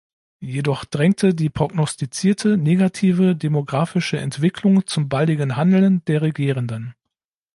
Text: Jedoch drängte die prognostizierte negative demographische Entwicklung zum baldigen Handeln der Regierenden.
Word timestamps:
Jedoch 0.43 0.83
drängte 0.85 1.35
die 1.35 1.51
prognostizierte 1.51 2.57
negative 2.57 3.35
demographische 3.35 4.17
Entwicklung 4.17 4.87
zum 4.87 5.09
baldigen 5.09 5.57
Handeln 5.57 6.03
der 6.05 6.23
Regierenden. 6.23 6.95